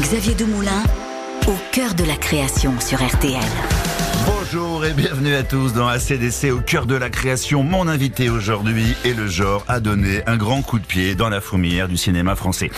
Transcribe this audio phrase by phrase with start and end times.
[0.00, 0.84] Xavier Demoulin,
[1.48, 3.40] au cœur de la création sur RTL.
[4.50, 7.62] Bonjour et bienvenue à tous dans ACDC au cœur de la création.
[7.62, 11.42] Mon invité aujourd'hui est le genre à donner un grand coup de pied dans la
[11.42, 12.70] fourmilière du cinéma français.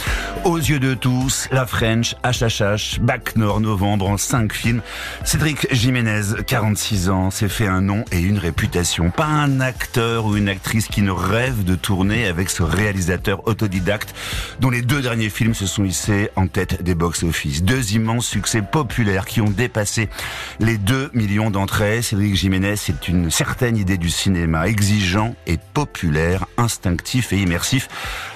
[0.44, 4.80] Aux yeux de tous, La French, HHH, Bac Nord, Novembre en cinq films.
[5.24, 9.10] Cédric Jiménez, 46 ans, s'est fait un nom et une réputation.
[9.10, 14.12] Pas un acteur ou une actrice qui ne rêve de tourner avec ce réalisateur autodidacte
[14.58, 17.62] dont les deux derniers films se sont hissés en tête des box-office.
[17.62, 20.08] Deux immenses succès populaires qui ont dépassé
[20.58, 26.46] les 2 millions d'entrées Cédric Jiménez, c'est une certaine idée du cinéma, exigeant et populaire,
[26.56, 27.88] instinctif et immersif.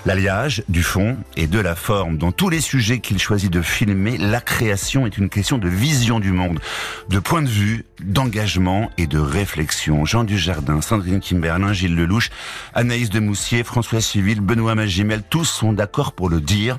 [0.05, 2.19] L'alliage du fond et de la forme.
[2.19, 6.21] Dans tous les sujets qu'il choisit de filmer, la création est une question de vision
[6.21, 6.61] du monde,
[7.09, 10.05] de point de vue, d'engagement et de réflexion.
[10.05, 12.31] Jean Dujardin, Sandrine Kimberlin, Gilles Lelouch,
[12.75, 16.79] Anaïs de Moussier, François Civil, Benoît Magimel, tous sont d'accord pour le dire.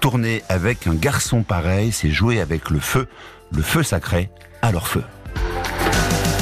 [0.00, 3.08] Tourner avec un garçon pareil, c'est jouer avec le feu.
[3.52, 4.28] Le feu sacré
[4.60, 5.02] à leur feu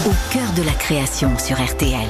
[0.07, 2.09] au cœur de la création sur RTL.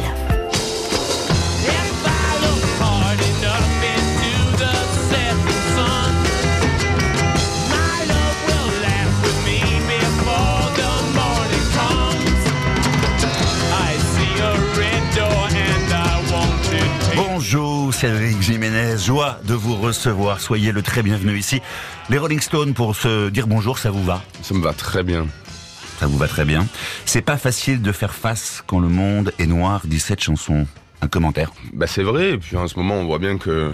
[17.16, 20.40] Bonjour Cédric Jiménez, joie de vous recevoir.
[20.40, 21.62] Soyez le très bienvenu ici.
[22.10, 24.22] Les Rolling Stones pour se dire bonjour, ça vous va?
[24.42, 25.26] Ça me va très bien.
[26.04, 26.66] Ça vous va très bien.
[27.06, 30.66] C'est pas facile de faire face quand le monde est noir, dit cette chanson.
[31.00, 33.72] Un commentaire Bah c'est vrai, et puis en ce moment on voit bien que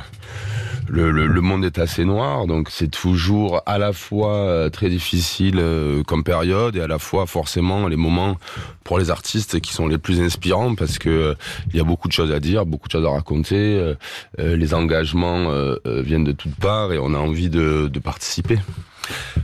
[0.90, 5.56] le, le, monde est assez noir, donc c'est toujours à la fois euh, très difficile
[5.58, 8.36] euh, comme période et à la fois forcément les moments
[8.84, 11.34] pour les artistes qui sont les plus inspirants parce que euh,
[11.70, 13.94] il y a beaucoup de choses à dire, beaucoup de choses à raconter,
[14.38, 15.50] les engagements
[15.84, 18.58] viennent de toutes parts et on a envie de, de participer.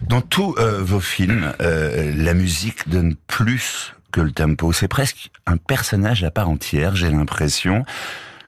[0.09, 4.73] Dans tous euh, vos films, euh, la musique donne plus que le tempo.
[4.73, 7.85] C'est presque un personnage à part entière, j'ai l'impression.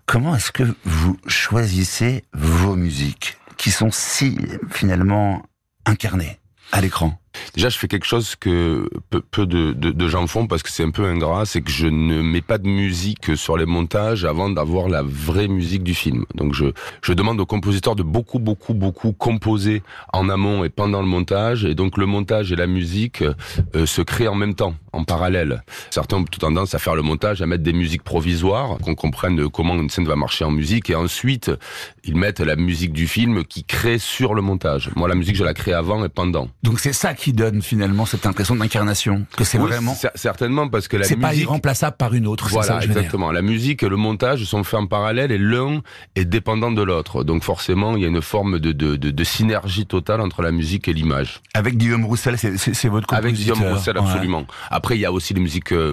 [0.09, 4.39] Comment est-ce que vous choisissez vos musiques qui sont si
[4.71, 5.43] finalement
[5.85, 6.41] incarnées
[6.73, 7.21] à l'écran?
[7.55, 8.89] Déjà, je fais quelque chose que
[9.31, 12.41] peu, de, gens font parce que c'est un peu ingrat, c'est que je ne mets
[12.41, 16.25] pas de musique sur les montages avant d'avoir la vraie musique du film.
[16.35, 16.67] Donc je,
[17.03, 21.65] je demande aux compositeurs de beaucoup, beaucoup, beaucoup composer en amont et pendant le montage.
[21.65, 25.63] Et donc le montage et la musique euh, se créent en même temps, en parallèle.
[25.91, 29.49] Certains ont plutôt tendance à faire le montage, à mettre des musiques provisoires, qu'on comprenne
[29.49, 30.91] comment une scène va marcher en musique.
[30.91, 31.51] Et ensuite,
[32.05, 34.91] ils mettent la musique du film qui crée sur le montage.
[34.97, 36.49] Moi, la musique, je la crée avant et pendant.
[36.63, 40.97] Donc c'est ça qui donne finalement cette impression d'incarnation que c'est vraiment certainement parce que
[40.97, 43.33] la c'est pas irremplaçable par une autre voilà ça exactement.
[43.33, 45.83] La musique et le montage sont faits en parallèle et l'un
[46.15, 47.25] est dépendant de l'autre.
[47.25, 50.87] Donc forcément il y a une forme de, de, de, synergie totale entre la musique
[50.87, 51.41] et l'image.
[51.55, 54.47] Avec Guillaume Roussel c'est votre compositeur avec Guillaume Roussel absolument.
[54.71, 55.93] Après il y a aussi les musiques euh,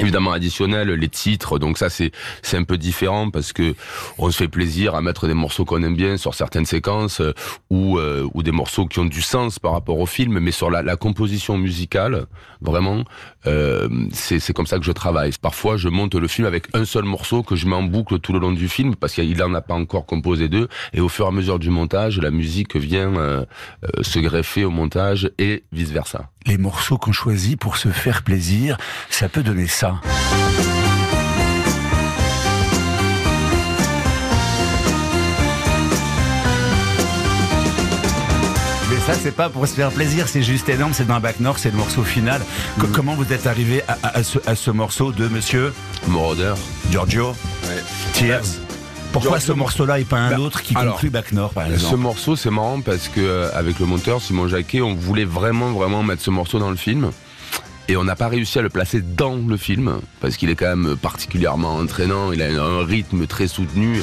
[0.00, 2.10] évidemment additionnel les titres donc ça c'est
[2.42, 3.74] c'est un peu différent parce que
[4.18, 7.32] on se fait plaisir à mettre des morceaux qu'on aime bien sur certaines séquences euh,
[7.70, 10.70] ou euh, ou des morceaux qui ont du sens par rapport au film mais sur
[10.70, 12.26] la, la composition musicale
[12.60, 13.04] vraiment
[13.46, 15.32] euh, c'est comme ça que je travaille.
[15.40, 18.32] Parfois je monte le film avec un seul morceau que je mets en boucle tout
[18.32, 20.68] le long du film parce qu'il en a pas encore composé deux.
[20.92, 23.44] Et au fur et à mesure du montage la musique vient euh,
[24.02, 28.76] se greffer au montage et vice versa les morceaux qu'on choisit pour se faire plaisir
[29.10, 30.00] ça peut donner ça
[38.90, 41.58] mais ça, c'est pas pour se faire plaisir, c'est juste énorme, c'est dans Bac Nord,
[41.58, 42.42] c'est le morceau final.
[42.76, 42.82] Mm.
[42.92, 45.72] Comment vous êtes arrivé à, ce, morceau de monsieur
[46.08, 46.54] Moroder
[46.90, 47.82] Giorgio ouais.
[48.12, 48.44] Tears
[49.12, 51.88] pourquoi ce morceau-là et pas un bah, autre qui conclut Bac Nord, par exemple?
[51.88, 55.70] Ce morceau, c'est marrant parce que euh, avec le monteur Simon Jacquet, on voulait vraiment,
[55.70, 57.12] vraiment mettre ce morceau dans le film
[57.88, 60.76] et on n'a pas réussi à le placer dans le film parce qu'il est quand
[60.76, 63.98] même particulièrement entraînant, il a un rythme très soutenu.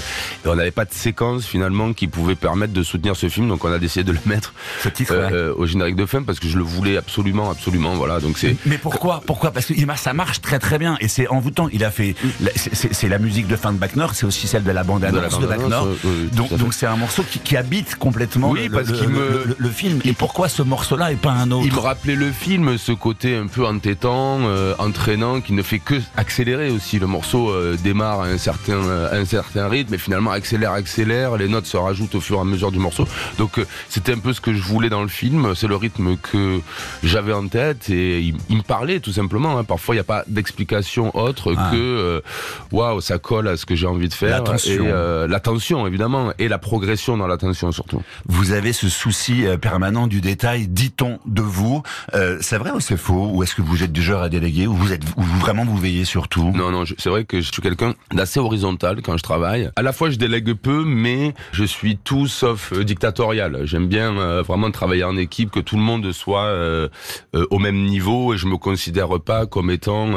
[0.46, 3.64] Et on n'avait pas de séquence finalement qui pouvait permettre de soutenir ce film donc
[3.66, 4.54] on a décidé de le mettre
[5.12, 8.56] euh, au générique de fin parce que je le voulais absolument absolument voilà donc c'est
[8.66, 9.52] Mais pourquoi pourquoi?
[9.52, 12.16] Parce que ça marche très très bien et c'est envoûtant, il a fait
[12.56, 15.40] c'est la musique de fin de Bac Nord, c'est aussi celle de la bande annonce
[15.40, 15.88] de, Bac Nord.
[16.34, 20.00] donc donc c'est un morceau qui, habite complètement le, film.
[20.06, 22.92] Et pourquoi ce morceau là et pas un autre Il me rappelait le film ce
[22.92, 27.00] côté un peu entêtant, euh, entraînant, qui ne fait que accélérer aussi.
[27.00, 28.80] Le morceau euh, démarre à un certain,
[29.12, 31.38] un certain rythme et finalement accélère, accélère.
[31.38, 33.08] Les notes se rajoutent au fur et à mesure du morceau.
[33.38, 33.60] Donc
[33.90, 35.54] c'était un peu ce que je voulais dans le film.
[35.56, 36.60] C'est le rythme que
[37.04, 39.58] j'avais en tête et il, me parlait tout simplement.
[39.58, 39.64] Hein.
[39.64, 41.70] Parfois il n'y a pas d'explication autre ah.
[41.72, 42.22] que
[42.72, 44.38] waouh, ça colle à ce que j'ai envie de faire.
[44.38, 44.86] L'attention.
[44.86, 48.02] Et l'attention évidemment et la progression dans l'attention surtout.
[48.28, 51.84] Vous avez ce souci permanent du détail, dit-on de vous.
[52.42, 53.32] c'est vrai ou c'est faux?
[53.32, 55.78] Ou est-ce que vous êtes du genre à déléguer Ou vous êtes vous, vraiment vous
[55.78, 56.52] veillez sur tout?
[56.56, 59.70] Non, non, c'est vrai que je suis quelqu'un d'assez horizontal quand je travaille.
[59.76, 63.62] À la fois, je délègue peu, mais je suis tout sauf euh, dictatorial.
[63.66, 66.90] J'aime bien euh, vraiment travailler en équipe, que tout le monde soit euh,
[67.34, 70.12] au même niveau, et je me considère pas comme étant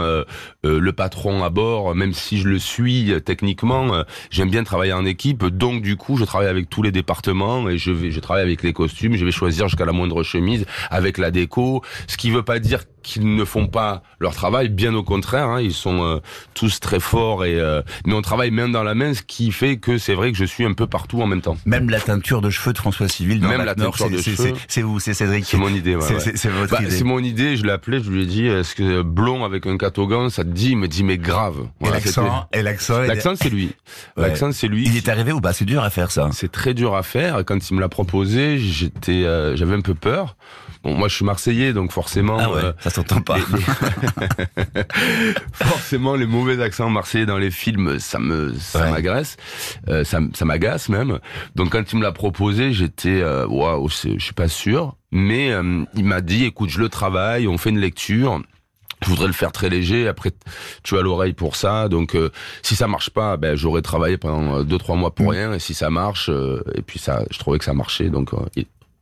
[0.63, 4.05] le patron à bord, même si je le suis techniquement.
[4.31, 7.79] J'aime bien travailler en équipe, donc du coup, je travaille avec tous les départements et
[7.79, 9.17] je vais, je travaille avec les costumes.
[9.17, 12.85] Je vais choisir jusqu'à la moindre chemise avec la déco, ce qui veut pas dire
[13.05, 16.19] qu'ils ne font pas leur travail, bien au contraire, hein, ils sont euh,
[16.55, 19.77] tous très forts et euh, mais on travaille main dans la main, ce qui fait
[19.77, 21.57] que c'est vrai que je suis un peu partout en même temps.
[21.67, 24.83] Même la teinture de cheveux de François Civil dans Même la teinture de cheveux, c'est
[24.83, 25.45] vous, c'est Cédric.
[25.45, 25.95] C'est mon idée.
[25.95, 26.91] Ouais, c'est votre bah, idée.
[26.91, 27.57] C'est mon idée.
[27.57, 30.49] Je l'ai appelé, je lui ai dit, est-ce que blond avec un catogan, ça te
[30.49, 31.69] dit Il me dit mais grave.
[31.81, 33.71] Voilà, et l'accent, et l'accent, l'accent c'est lui.
[34.17, 34.87] L'accent c'est lui.
[34.87, 35.53] Il est arrivé ou pas?
[35.53, 36.31] C'est dur à faire ça.
[36.33, 37.45] C'est très dur à faire.
[37.45, 40.37] Quand il me l'a proposé, j'étais, euh, j'avais un peu peur.
[40.83, 42.37] Bon, moi je suis marseillais, donc forcément.
[42.39, 43.39] Ah ouais, ça s'entend pas.
[45.53, 49.37] forcément, les mauvais accents marseillais dans les films, ça me, ça m'agresse,
[49.89, 51.19] euh, ça, ça m'agace même.
[51.57, 54.97] Donc quand il me l'a proposé, j'étais, euh, waouh, je suis pas sûr.
[55.11, 58.43] Mais euh, il m'a dit, écoute, je le travaille, on fait une lecture.
[59.03, 60.09] Je voudrais le faire très léger.
[60.09, 60.31] Après,
[60.83, 61.89] tu as l'oreille pour ça.
[61.89, 62.17] Donc,
[62.63, 65.29] si ça marche pas, ben j'aurais travaillé pendant deux trois mois pour mm.
[65.29, 65.53] rien.
[65.53, 66.31] Et si ça marche,
[66.75, 68.09] et puis ça, je trouvais que ça marchait.
[68.09, 68.31] Donc,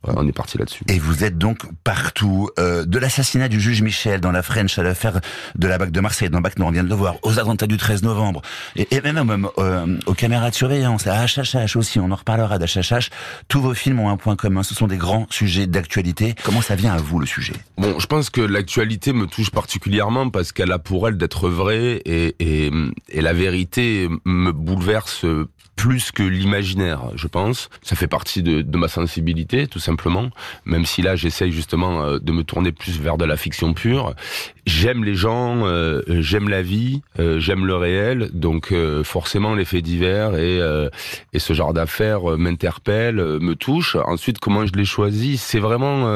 [0.03, 0.83] on est parti là-dessus.
[0.87, 4.83] Et vous êtes donc partout, euh, de l'assassinat du juge Michel dans la French à
[4.83, 5.19] l'affaire
[5.55, 7.77] de la BAC de Marseille, dans BAC, on vient de le voir, aux attentats du
[7.77, 8.41] 13 novembre,
[8.75, 13.09] et, même, même euh, aux caméras de surveillance, à HHH aussi, on en reparlera d'HHH.
[13.47, 16.35] Tous vos films ont un point commun, ce sont des grands sujets d'actualité.
[16.43, 17.53] Comment ça vient à vous le sujet?
[17.77, 22.01] Bon, je pense que l'actualité me touche particulièrement parce qu'elle a pour elle d'être vraie
[22.05, 22.71] et, et,
[23.09, 25.25] et la vérité me bouleverse
[25.75, 27.69] plus que l'imaginaire, je pense.
[27.81, 29.92] Ça fait partie de, de, ma sensibilité, tout simplement.
[30.65, 34.13] Même si là, j'essaye justement euh, de me tourner plus vers de la fiction pure.
[34.65, 38.29] J'aime les gens, euh, j'aime la vie, euh, j'aime le réel.
[38.33, 38.73] Donc
[39.03, 40.59] forcément, les faits divers et,
[41.33, 43.97] et ce genre d'affaires m'interpellent, me touchent.
[44.05, 45.41] Ensuite, comment je les choisis?
[45.41, 46.07] C'est vraiment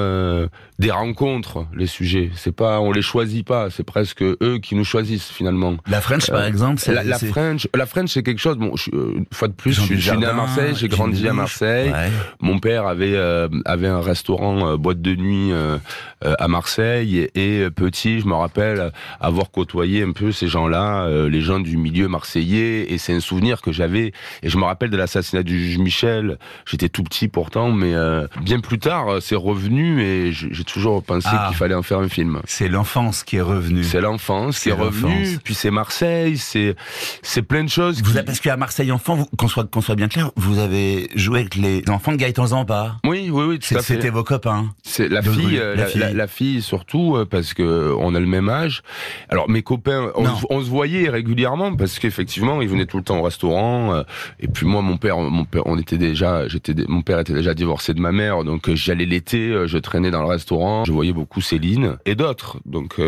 [0.79, 2.29] des rencontres, les sujets.
[2.35, 3.69] C'est pas, on les choisit pas.
[3.69, 5.75] C'est presque eux qui nous choisissent finalement.
[5.87, 8.57] La French, par exemple, la, la French, la French, c'est quelque chose.
[8.57, 11.91] Bon, je, de plus, je, suis né à Marseille, j'ai grandi à Marseille.
[12.39, 15.77] Mon père avait euh, avait un restaurant euh, boîte de nuit euh,
[16.21, 21.59] à Marseille et, petit, je me rappelle avoir côtoyé un peu ces gens-là, les gens
[21.59, 24.11] du milieu marseillais et c'est un souvenir que j'avais
[24.43, 26.37] et je me rappelle de l'assassinat du juge Michel.
[26.65, 27.93] J'étais tout petit pourtant, mais
[28.41, 31.45] bien plus tard, c'est revenu et j'ai toujours pensé ah.
[31.47, 32.41] qu'il fallait en faire un film.
[32.45, 33.83] C'est l'enfance qui est revenue.
[33.83, 36.75] C'est l'enfance qui est revenue, puis c'est Marseille, c'est
[37.21, 38.01] c'est plein de choses.
[38.01, 38.23] Vous qui...
[38.23, 41.83] parce qu'à Marseille enfant, qu'on soit, qu'on soit bien clair, vous avez joué avec les
[41.89, 42.97] enfants de Gaëtan Zampa.
[43.05, 44.73] Oui, oui, oui, C'était vos copains.
[44.83, 46.13] C'est la fille, la, fille.
[46.13, 48.83] La, fille surtout, euh, parce que on a le même âge.
[49.29, 50.11] Alors mes copains,
[50.49, 53.93] on, se voyait régulièrement parce qu'effectivement, ils venaient tout le temps au restaurant.
[53.93, 54.03] Euh,
[54.39, 57.53] et puis moi, mon père, mon père, on était déjà, j'étais, mon père était déjà
[57.53, 61.13] divorcé de ma mère, donc euh, j'allais l'été, je traînais dans le restaurant, je voyais
[61.13, 62.57] beaucoup Céline et d'autres.
[62.65, 62.99] Donc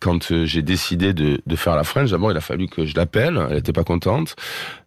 [0.00, 3.40] quand j'ai décidé de, de faire la French, d'abord il a fallu que je l'appelle.
[3.50, 4.36] Elle était pas contente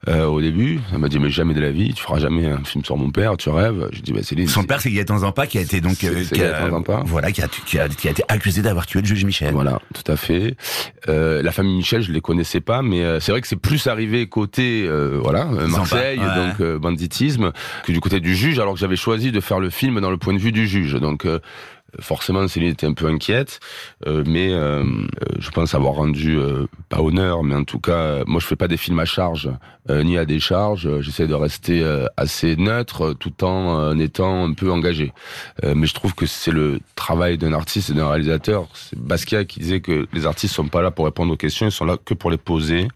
[0.08, 0.80] au début.
[0.92, 3.10] Elle m'a dit mais jamais de la vie, tu feras jamais un film sur mon
[3.10, 3.90] père, tu rêves.
[3.92, 4.48] Je dis bah Céline.
[4.48, 6.70] Son père c'est Gaëtan Zampa qui a été donc euh, qui a,
[7.06, 9.54] voilà qui a, qui a, qui a été accusé d'avoir tué le juge Michel.
[9.54, 10.56] Voilà, tout à fait.
[11.10, 13.88] Euh, la famille Michel, je les connaissais pas, mais euh, c'est vrai que c'est plus
[13.88, 17.52] arrivé côté euh, voilà Marseille, donc banditisme,
[17.84, 20.18] que du côté du juge, alors que j'avais choisi de faire le film dans le
[20.18, 20.94] point de vue du juge.
[20.94, 21.28] Donc
[22.00, 23.60] forcément Céline était un peu inquiète,
[24.08, 24.84] euh, mais euh,
[25.40, 28.68] je pense avoir rendu euh, pas honneur, mais en tout cas, moi je fais pas
[28.68, 29.50] des films à charge
[29.90, 31.02] ni à décharge.
[31.02, 31.86] J'essaie de rester
[32.16, 35.12] assez neutre tout en étant un peu engagé.
[35.62, 38.70] mais je trouve que c'est le travail d'un artiste et d'un réalisateur.
[38.74, 41.72] C'est Basquiat qui disait que les artistes sont pas là pour répondre aux questions, ils
[41.74, 42.88] sont là que pour les poser.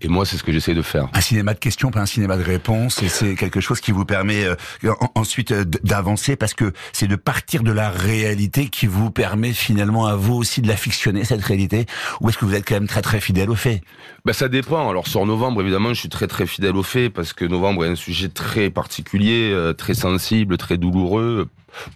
[0.00, 1.08] Et moi, c'est ce que j'essaie de faire.
[1.12, 3.02] Un cinéma de questions, pas un cinéma de réponses.
[3.02, 4.46] Et c'est quelque chose qui vous permet
[5.16, 10.06] ensuite d'avancer parce que c'est de partir de la réalité réalité qui vous permet finalement
[10.06, 11.86] à vous aussi de la fictionner cette réalité,
[12.20, 13.82] ou est-ce que vous êtes quand même très très fidèle aux faits?
[14.24, 14.88] Ben ça dépend.
[14.88, 17.88] Alors sur novembre, évidemment, je suis très très fidèle aux faits parce que novembre est
[17.88, 21.48] un sujet très particulier, euh, très sensible, très douloureux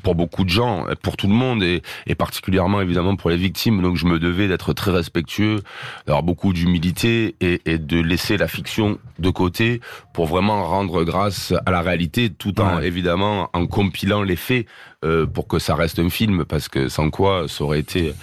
[0.02, 3.80] pour beaucoup de gens, pour tout le monde et, et, particulièrement évidemment pour les victimes.
[3.80, 5.60] Donc je me devais d'être très respectueux,
[6.06, 9.80] d'avoir beaucoup d'humilité et, et, de laisser la fiction de côté
[10.12, 12.86] pour vraiment rendre grâce à la réalité, tout en ouais.
[12.86, 14.66] évidemment en compilant les faits
[15.04, 18.14] euh, pour que ça reste un film, parce que sans quoi ça aurait été,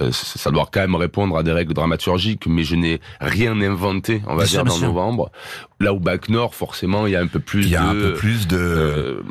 [0.00, 4.22] euh, ça doit quand même répondre à des règles dramaturgiques, mais je n'ai rien inventé,
[4.26, 5.30] on va bien dire, dans novembre.
[5.80, 7.88] Là où Bac Nord, forcément, il y a un peu plus il y a de,
[7.88, 9.22] un peu plus de, euh,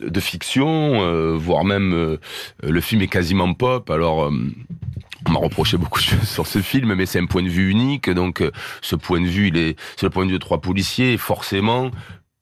[0.00, 2.16] de fiction, euh, voire même euh,
[2.62, 3.90] le film est quasiment pop.
[3.90, 4.30] Alors euh,
[5.26, 7.70] on m'a reproché beaucoup de choses sur ce film, mais c'est un point de vue
[7.70, 8.08] unique.
[8.08, 8.42] Donc,
[8.80, 11.18] ce point de vue, il est, c'est le point de vue de trois policiers.
[11.18, 11.90] Forcément,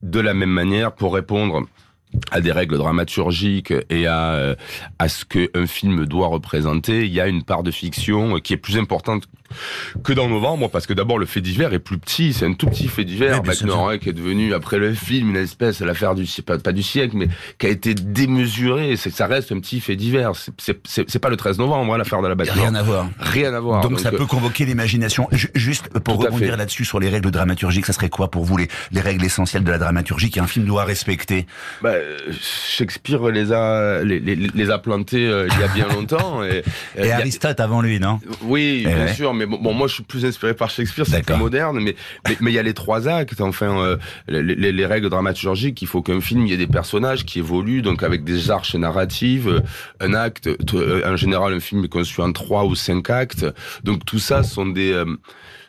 [0.02, 1.66] de la même manière, pour répondre
[2.30, 4.56] à des règles dramaturgiques et à,
[4.98, 8.58] à ce qu'un film doit représenter, il y a une part de fiction qui est
[8.58, 9.24] plus importante
[10.02, 12.66] que dans novembre, parce que d'abord le fait divers est plus petit, c'est un tout
[12.66, 16.14] petit fait divers, oui, Mac Norret qui est devenu après le film une espèce, l'affaire
[16.14, 17.28] du pas, pas du siècle, mais
[17.58, 18.96] qui a été démesuré.
[18.96, 20.32] C'est ça reste un petit fait divers.
[20.58, 22.60] C'est pas le 13 novembre hein, l'affaire de la bataille.
[22.60, 23.08] Rien à voir.
[23.18, 23.82] Rien à voir.
[23.82, 24.16] Donc, Donc ça euh...
[24.16, 25.28] peut convoquer l'imagination.
[25.32, 29.00] Juste pour rebondir là-dessus sur les règles dramaturgiques, ça serait quoi pour vous les, les
[29.00, 31.46] règles essentielles de la dramaturgie qu'un film doit respecter?
[31.82, 31.94] Bah,
[32.40, 36.62] Shakespeare les a les, les, les a plantés euh, il y a bien longtemps et,
[36.96, 37.64] et Aristote a...
[37.64, 38.20] avant lui, non?
[38.42, 39.14] Oui, et bien ouais.
[39.14, 41.94] sûr mais bon, bon, moi je suis plus inspiré par Shakespeare, c'est plus moderne, mais
[42.26, 43.96] mais il mais y a les trois actes, enfin euh,
[44.28, 45.80] les, les, les, règles dramaturgiques.
[45.80, 48.74] Il faut qu'un film il y ait des personnages qui évoluent, donc avec des arches
[48.74, 49.60] narratives, euh,
[50.00, 50.48] un acte,
[51.06, 53.46] en général un film est conçu en trois ou cinq actes,
[53.84, 55.04] donc tout ça sont des euh,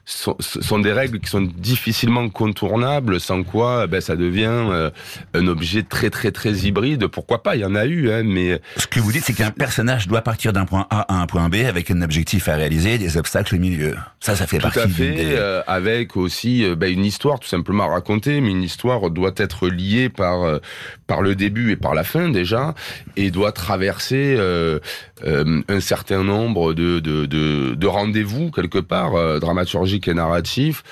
[0.09, 4.89] sont, sont, des règles qui sont difficilement contournables, sans quoi ben, ça devient euh,
[5.33, 7.07] un objet très très très hybride.
[7.07, 7.55] Pourquoi pas?
[7.55, 8.59] Il y en a eu, hein, mais...
[8.77, 11.49] Ce que vous dites, c'est qu'un personnage doit partir d'un point A à un point
[11.49, 13.95] B avec un objectif à réaliser, des obstacles au milieu.
[14.19, 15.33] Ça, ça fait tout partie à fait, des...
[15.33, 19.33] euh, avec aussi euh, ben, une histoire tout simplement à raconter, mais une histoire doit
[19.37, 20.59] être liée par, euh,
[21.09, 22.75] par le début et par la fin déjà,
[23.17, 24.79] et doit traverser euh,
[25.25, 30.83] un certain nombre de, de, de, de rendez-vous quelque part, dramaturgiques et narratif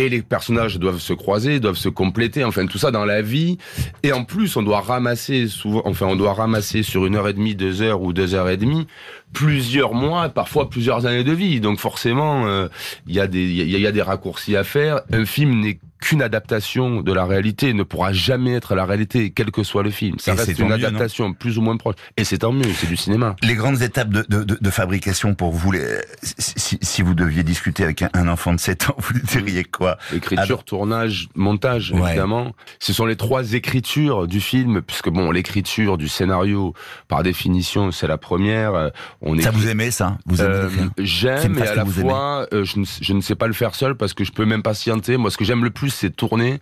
[0.00, 3.58] et les personnages doivent se croiser, doivent se compléter, enfin tout ça dans la vie.
[4.02, 7.34] Et en plus, on doit ramasser souvent, enfin on doit ramasser sur une heure et
[7.34, 8.86] demie, deux heures ou deux heures et demie
[9.32, 11.60] plusieurs mois, parfois plusieurs années de vie.
[11.60, 12.68] Donc forcément, il euh,
[13.06, 15.00] y a des il y, y, a des raccourcis à faire.
[15.12, 19.50] Un film n'est qu'une adaptation de la réalité, ne pourra jamais être la réalité, quel
[19.50, 20.18] que soit le film.
[20.18, 21.96] Ça Et reste une adaptation plus ou moins proche.
[22.16, 23.36] Et c'est tant mieux, c'est du cinéma.
[23.42, 25.84] Les grandes étapes de, de, de, fabrication pour vous, les,
[26.22, 29.98] si, si, vous deviez discuter avec un, enfant de 7 ans, vous diriez quoi?
[30.14, 30.64] Écriture, Alors...
[30.64, 32.10] tournage, montage, ouais.
[32.10, 32.54] évidemment.
[32.78, 36.74] Ce sont les trois écritures du film, puisque bon, l'écriture du scénario,
[37.08, 38.90] par définition, c'est la première.
[39.22, 40.16] On ça vous aimez ça?
[40.24, 43.52] Vous euh, J'aime, et à la fois, euh, je, ne, je ne sais pas le
[43.52, 45.16] faire seul parce que je peux m'impatienter.
[45.18, 46.60] Moi, ce que j'aime le plus, c'est tourner.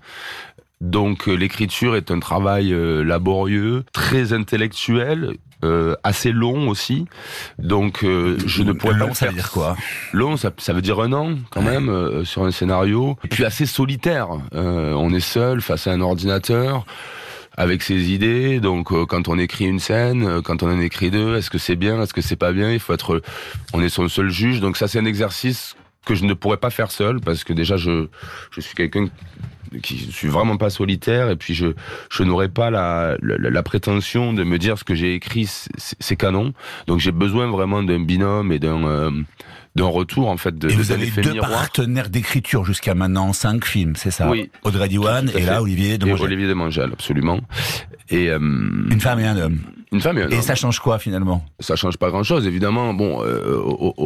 [0.80, 5.34] Donc euh, l'écriture est un travail euh, laborieux, très intellectuel,
[5.64, 7.06] euh, assez long aussi.
[7.58, 9.30] Donc euh, je ne pourrais long, pas ça faire.
[9.30, 9.76] veut dire quoi?
[10.12, 11.72] Long, ça, ça, veut dire un an quand ouais.
[11.72, 13.18] même euh, sur un scénario.
[13.24, 14.28] Et puis assez solitaire.
[14.52, 16.86] on est seul face à un ordinateur
[17.58, 18.60] avec ses idées.
[18.60, 21.58] Donc euh, quand on écrit une scène, euh, quand on en écrit deux, est-ce que
[21.58, 22.72] c'est bien, est-ce que c'est pas bien?
[22.72, 23.20] Il faut être,
[23.74, 24.60] on est son seul juge.
[24.60, 27.76] Donc ça c'est un exercice que je ne pourrais pas faire seul parce que déjà
[27.76, 28.06] je
[28.52, 29.08] je suis quelqu'un
[29.82, 31.74] qui je suis vraiment pas solitaire et puis je
[32.10, 35.46] je n'aurais pas la, la, la prétention de me dire ce que j'ai écrit
[35.76, 36.54] c'est canon
[36.86, 39.10] donc j'ai besoin vraiment d'un binôme et d'un euh,
[39.78, 41.50] d'un retour en fait de, et de vous avez deux miroir.
[41.50, 46.06] partenaires d'écriture jusqu'à maintenant cinq films c'est ça oui Audrey Diwan et là Olivier de
[46.06, 46.26] Mangel.
[46.26, 47.40] Olivier de Mangel absolument
[48.10, 49.58] et euh, une femme et un homme
[49.92, 50.42] une femme et un et homme.
[50.42, 51.44] ça change quoi finalement?
[51.60, 52.94] Ça change pas grand chose, évidemment.
[52.94, 53.60] Bon, euh,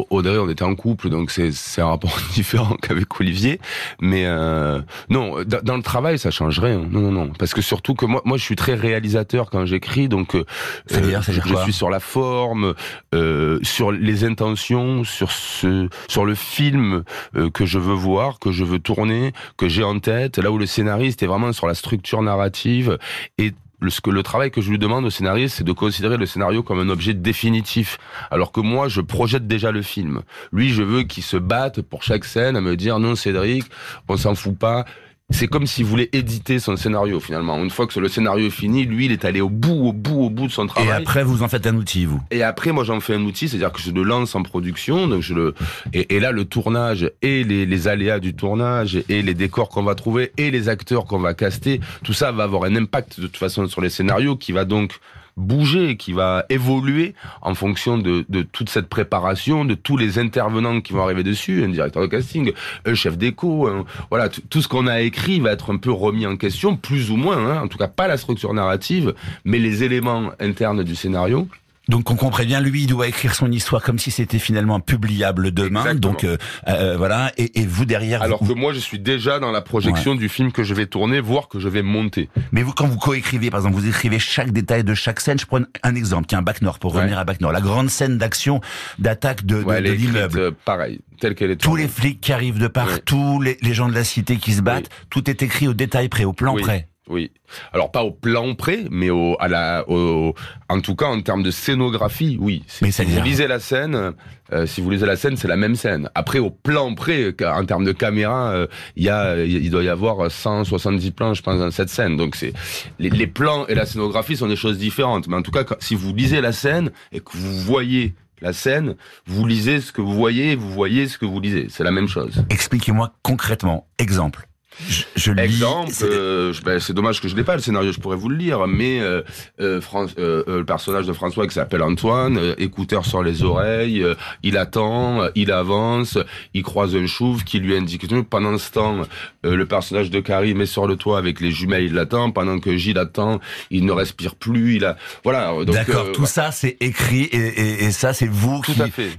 [0.09, 3.59] Audrey, on était en couple, donc c'est un rapport différent qu'avec Olivier.
[4.01, 6.79] Mais euh, non, dans le travail, ça change rien.
[6.79, 7.31] Non, non, non.
[7.37, 10.45] Parce que surtout que moi, moi, je suis très réalisateur quand j'écris, donc euh,
[10.89, 12.73] dire, je, je suis sur la forme,
[13.13, 17.03] euh, sur les intentions, sur ce, sur le film
[17.35, 20.37] euh, que je veux voir, que je veux tourner, que j'ai en tête.
[20.37, 22.97] Là où le scénariste est vraiment sur la structure narrative
[23.37, 26.79] et le, travail que je lui demande au scénariste, c'est de considérer le scénario comme
[26.79, 27.97] un objet définitif.
[28.31, 30.21] Alors que moi, je projette déjà le film.
[30.51, 33.65] Lui, je veux qu'il se batte pour chaque scène à me dire non, Cédric,
[34.07, 34.85] on s'en fout pas
[35.33, 37.61] c'est comme s'il voulait éditer son scénario finalement.
[37.61, 40.23] Une fois que le scénario est fini, lui, il est allé au bout, au bout,
[40.25, 40.89] au bout de son travail.
[40.89, 42.21] Et après, vous en faites un outil, vous.
[42.31, 45.21] Et après, moi, j'en fais un outil, c'est-à-dire que je le lance en production, donc
[45.21, 45.55] je le
[45.93, 49.83] et, et là, le tournage et les, les, aléas du tournage et les décors qu'on
[49.83, 53.27] va trouver et les acteurs qu'on va caster, tout ça va avoir un impact de
[53.27, 54.99] toute façon sur les scénarios qui va donc
[55.37, 60.81] bouger, qui va évoluer en fonction de, de toute cette préparation, de tous les intervenants
[60.81, 62.51] qui vont arriver dessus, un directeur de casting,
[62.85, 63.69] un chef d'écho,
[64.09, 67.15] voilà, tout ce qu'on a écrit va être un peu remis en question, plus ou
[67.15, 69.13] moins, hein, en tout cas pas la structure narrative,
[69.45, 71.47] mais les éléments internes du scénario.
[71.89, 75.51] Donc on comprend bien, lui, il doit écrire son histoire comme si c'était finalement publiable
[75.51, 75.95] demain.
[75.95, 76.37] Donc euh,
[76.67, 78.21] euh, voilà, et, et, vous derrière.
[78.21, 81.19] Alors que moi, je suis déjà dans la projection du film que je vais tourner,
[81.19, 82.29] voire que je vais monter.
[82.53, 85.37] Mais vous, quand vous coécrivez, par exemple, vous écrivez chaque détail de chaque scène.
[85.39, 88.17] Je prends un exemple, tiens, Bac Nord, pour revenir à Bac Nord, la grande scène
[88.17, 88.61] d'action,
[88.99, 90.39] d'attaque de, de, de l'immeuble.
[90.39, 91.57] Euh, pareil, telle qu'elle est.
[91.57, 94.61] Tous les flics qui arrivent de partout, les, les, gens de la cité qui se
[94.61, 96.87] battent, tout est écrit au détail près, au plan près.
[97.09, 97.31] Oui.
[97.73, 100.33] Alors pas au plan près, mais au, à la, au,
[100.69, 102.63] en tout cas en termes de scénographie, oui.
[102.81, 104.13] Mais si vous lisez la scène,
[104.53, 106.09] euh, si vous lisez la scène, c'est la même scène.
[106.15, 109.89] Après au plan près, en termes de caméra, euh, il y a, il doit y
[109.89, 112.15] avoir 170 plans, je pense, dans cette scène.
[112.15, 112.53] Donc c'est
[112.99, 115.27] les, les, plans et la scénographie sont des choses différentes.
[115.27, 118.95] Mais en tout cas, si vous lisez la scène et que vous voyez la scène,
[119.25, 121.67] vous lisez ce que vous voyez, vous voyez ce que vous lisez.
[121.69, 122.45] C'est la même chose.
[122.49, 124.47] Expliquez-moi concrètement, exemple.
[124.89, 128.15] Je, je Exemple, euh, ben, c'est dommage que je n'ai pas le scénario, je pourrais
[128.15, 129.21] vous le lire, mais euh,
[129.59, 129.81] euh,
[130.17, 134.05] euh le personnage de François qui s'appelle Antoine, écouteur sur les oreilles,
[134.43, 136.17] il attend, il avance,
[136.53, 139.01] il croise un chouve qui lui indique pendant ce temps,
[139.43, 142.75] le personnage de Karim est sur le toit avec les jumelles, il l'attend, pendant que
[142.77, 143.39] Gilles attend,
[143.69, 145.53] il ne respire plus, il a voilà.
[145.65, 148.73] D'accord, tout ça c'est écrit et, et, et ça c'est vous qui,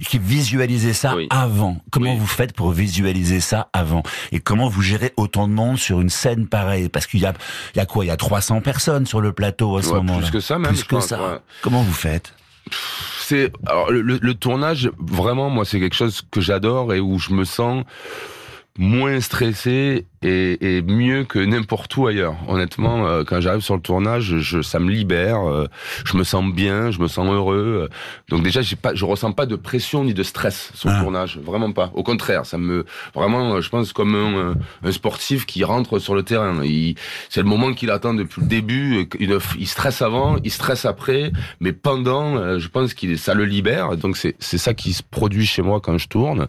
[0.07, 1.77] qui, visualisez ça avant.
[1.91, 4.03] Comment vous faites pour visualiser ça avant?
[4.31, 7.33] Et comment vous gérez autant de monde sur une scène pareille Parce qu'il y a,
[7.73, 10.19] il y a quoi Il y a 300 personnes sur le plateau à ce moment-là.
[10.19, 10.71] Plus que ça, même.
[10.71, 11.41] Plus que ça.
[11.61, 12.33] Comment vous faites?
[13.19, 14.89] C'est alors le, le, tournage.
[14.99, 17.83] Vraiment, moi, c'est quelque chose que j'adore et où je me sens
[18.77, 22.35] moins stressé et, et mieux que n'importe où ailleurs.
[22.47, 25.67] Honnêtement, euh, quand j'arrive sur le tournage, je, ça me libère, euh,
[26.03, 27.89] je me sens bien, je me sens heureux.
[28.29, 31.01] Donc déjà, j'ai pas, je ressens pas de pression ni de stress sur le ah.
[31.01, 31.91] tournage, vraiment pas.
[31.93, 36.23] Au contraire, ça me vraiment, je pense comme un, un sportif qui rentre sur le
[36.23, 36.61] terrain.
[37.29, 39.07] C'est le moment qu'il attend depuis le début.
[39.19, 43.45] Il, il, stresse avant, il stresse après, mais pendant, euh, je pense qu'il ça le
[43.45, 43.95] libère.
[43.97, 46.47] Donc c'est c'est ça qui se produit chez moi quand je tourne.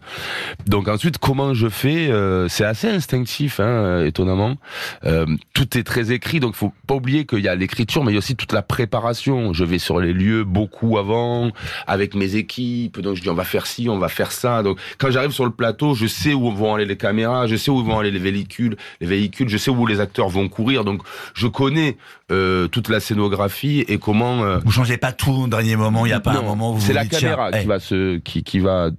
[0.66, 2.10] Donc ensuite, comment je fais
[2.48, 3.60] C'est assez instinctif.
[3.60, 4.56] Hein Hein, étonnamment.
[5.04, 8.14] Euh, tout est très écrit, donc faut pas oublier qu'il y a l'écriture, mais il
[8.14, 9.52] y a aussi toute la préparation.
[9.52, 11.50] Je vais sur les lieux beaucoup avant,
[11.86, 14.62] avec mes équipes, donc je dis on va faire ci, on va faire ça.
[14.62, 17.70] Donc quand j'arrive sur le plateau, je sais où vont aller les caméras, je sais
[17.70, 21.02] où vont aller les véhicules, les véhicules, je sais où les acteurs vont courir, donc
[21.34, 21.96] je connais
[22.30, 24.44] euh, toute la scénographie et comment.
[24.44, 24.58] Euh...
[24.64, 26.92] Vous changez pas tout au dernier moment, il n'y a pas un moment où c'est
[26.92, 28.90] la caméra qui va se, qui, qui va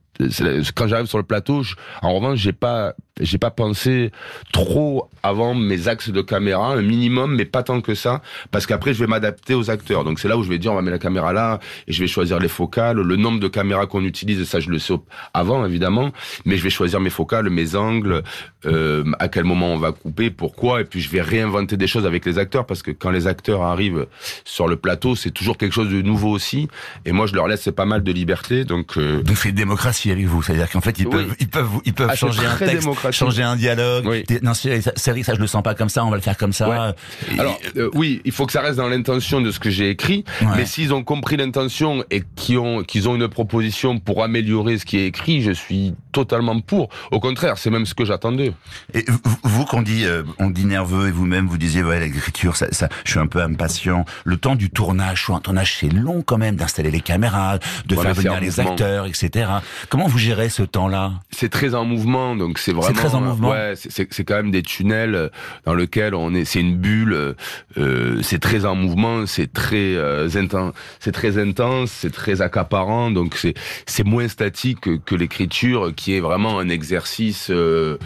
[0.75, 1.63] quand j'arrive sur le plateau,
[2.01, 4.11] en revanche, j'ai pas, j'ai pas pensé
[4.51, 8.93] trop avant mes axes de caméra, un minimum, mais pas tant que ça, parce qu'après
[8.93, 10.03] je vais m'adapter aux acteurs.
[10.03, 11.99] Donc c'est là où je vais dire on va mettre la caméra là, et je
[11.99, 14.93] vais choisir les focales, le nombre de caméras qu'on utilise, ça je le sais
[15.33, 16.11] avant évidemment,
[16.45, 18.23] mais je vais choisir mes focales, mes angles,
[18.65, 22.05] euh, à quel moment on va couper, pourquoi, et puis je vais réinventer des choses
[22.05, 24.07] avec les acteurs, parce que quand les acteurs arrivent
[24.45, 26.67] sur le plateau, c'est toujours quelque chose de nouveau aussi,
[27.05, 28.97] et moi je leur laisse pas mal de liberté, donc.
[28.97, 29.21] Euh...
[29.23, 30.41] Donc c'est démocratie avec vous.
[30.41, 33.55] C'est-à-dire qu'en fait, ils peuvent, ils peuvent, ils peuvent ah, changer un texte, changer un
[33.55, 34.05] dialogue.
[34.07, 34.23] Oui.
[34.41, 36.05] Non, c'est ça, je le sens pas comme ça.
[36.05, 36.93] On va le faire comme ça.
[37.37, 40.23] Alors, euh, oui, il faut que ça reste dans l'intention de ce que j'ai écrit.
[40.55, 44.85] Mais s'ils ont compris l'intention et qu'ils ont, qu'ils ont une proposition pour améliorer ce
[44.85, 46.89] qui est écrit, je suis totalement pour.
[47.11, 48.53] Au contraire, c'est même ce que j'attendais.
[48.93, 49.05] Et
[49.43, 52.89] vous, qu'on dit, euh, on dit nerveux et vous-même, vous disiez, ouais, l'écriture, ça, ça,
[53.03, 54.05] je suis un peu impatient.
[54.23, 58.13] Le temps du tournage, un tournage, c'est long quand même d'installer les caméras, de faire
[58.13, 59.49] venir les acteurs, etc.
[59.89, 61.13] Comment vous gérez ce temps-là?
[61.31, 62.87] C'est très en mouvement, donc c'est vraiment.
[62.87, 63.49] C'est très en mouvement.
[63.49, 65.29] Ouais, c'est quand même des tunnels euh,
[65.65, 66.45] dans lesquels on est.
[66.45, 67.13] C'est une bulle.
[67.13, 67.33] Euh,
[67.77, 73.09] euh, c'est très en mouvement, c'est très euh, intense, c'est très intense, c'est très accaparant.
[73.11, 73.53] Donc c'est
[73.85, 77.97] c'est moins statique que, que l'écriture, qui est vraiment un exercice euh,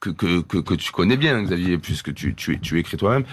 [0.00, 3.24] que, que, que que tu connais bien, Xavier, puisque tu tu tu écris toi-même.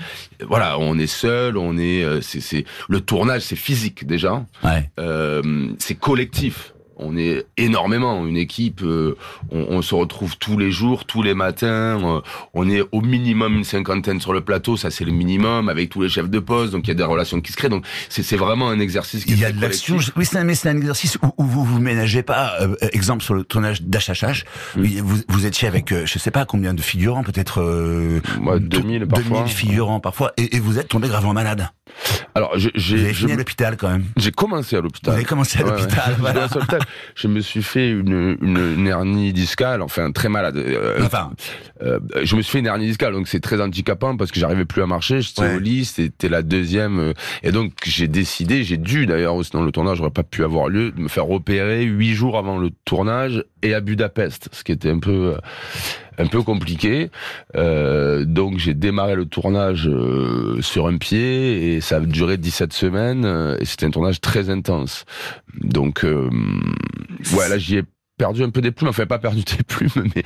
[0.48, 2.22] Voilà, on est seul, on est.
[2.22, 4.46] C'est c'est le tournage, c'est physique déjà.
[4.64, 4.90] Ouais.
[5.80, 6.63] c'est collectif
[6.98, 8.82] on est énormément une équipe.
[8.84, 9.16] Euh,
[9.52, 11.68] on, se retrouve tous les jours, tous les matins.
[11.68, 12.22] Euh,
[12.54, 16.02] on est au minimum une cinquantaine sur le plateau, ça c'est le minimum avec tous
[16.02, 16.72] les chefs de poste.
[16.72, 17.70] Donc il y a des relations qui se créent.
[17.70, 19.26] Donc c'est vraiment un exercice.
[19.26, 19.98] Qui il y a de l'action.
[20.16, 22.54] Oui, c'est un, un, exercice où, vous vous ménagez pas.
[22.62, 25.00] Euh, exemple sur le tournage d'HHH, mm.
[25.02, 28.22] vous, vous étiez avec je sais pas combien de figurants, peut-être euh,
[28.60, 29.40] 2000 parfois.
[29.40, 31.70] 2000 figurants parfois, et, et vous êtes tombé gravement malade.
[32.36, 34.06] Alors, j'ai fini à l'hôpital quand même.
[34.18, 35.12] J'ai commencé à l'hôpital.
[35.12, 36.16] Vous avez commencé à l'hôpital.
[36.22, 36.80] Ouais, ouais.
[37.16, 40.58] je me suis fait une, une, hernie discale, enfin très malade.
[40.58, 41.32] Euh, enfin,
[41.82, 44.66] euh, je me suis fait une hernie discale, donc c'est très handicapant parce que j'arrivais
[44.66, 45.22] plus à marcher.
[45.22, 49.64] J'étais au lit, c'était la deuxième, euh, et donc j'ai décidé, j'ai dû d'ailleurs, sinon
[49.64, 52.70] le tournage n'aurait pas pu avoir lieu, de me faire opérer huit jours avant le
[52.86, 55.36] tournage et à Budapest, ce qui était un peu
[56.18, 57.10] un peu compliqué.
[57.56, 62.74] Euh, donc j'ai démarré le tournage euh, sur un pied et ça a duré 17
[62.74, 65.06] semaines euh, et c'était un tournage très intense.
[65.62, 66.30] Donc euh,
[67.36, 67.84] ouais là j'y ai
[68.24, 70.24] perdu un peu des plumes, enfin pas perdu des plumes, mais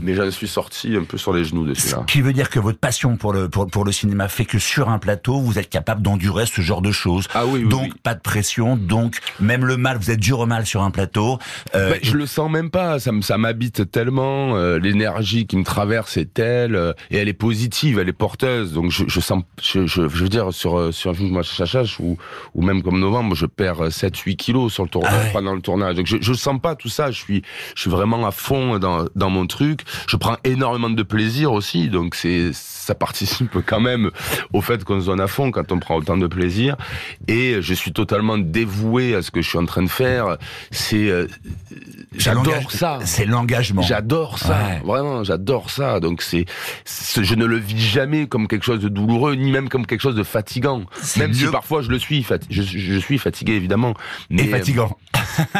[0.00, 2.02] mais j'en suis sorti un peu sur les genoux dessus là.
[2.04, 4.58] Ce qui veut dire que votre passion pour le pour, pour le cinéma fait que
[4.58, 7.28] sur un plateau vous êtes capable d'endurer ce genre de choses.
[7.34, 7.60] Ah oui.
[7.62, 10.82] oui donc pas de pression, donc même le mal, vous êtes dur au mal sur
[10.82, 11.38] un plateau.
[11.76, 15.62] Euh, ben, je le sens même pas, ça ça m'habite tellement, euh, l'énergie qui me
[15.62, 18.72] traverse est telle euh, et elle est positive, elle est porteuse.
[18.72, 21.44] Donc je, je sens, je, je, je, veux dire sur euh, sur un film comme
[21.44, 22.18] Chachach ou
[22.54, 25.94] ou même comme Novembre, je perds 7-8 kilos sur le tournage ah pendant le tournage.
[25.94, 27.35] Donc je je sens pas tout ça, je suis
[27.74, 29.80] je suis vraiment à fond dans, dans mon truc.
[30.08, 34.10] Je prends énormément de plaisir aussi, donc c'est ça participe quand même
[34.52, 36.76] au fait qu'on se donne à fond quand on prend autant de plaisir.
[37.26, 40.36] Et je suis totalement dévoué à ce que je suis en train de faire.
[40.70, 41.26] C'est euh,
[42.16, 43.00] j'adore ça.
[43.04, 43.82] C'est l'engagement.
[43.82, 46.00] J'adore ça, vraiment, j'adore ça.
[46.00, 46.46] Donc c'est
[46.86, 50.14] je ne le vis jamais comme quelque chose de douloureux, ni même comme quelque chose
[50.14, 50.82] de fatigant.
[51.16, 53.94] Même si parfois je le suis, je, je suis fatigué évidemment.
[54.30, 54.96] Mais, et fatigant.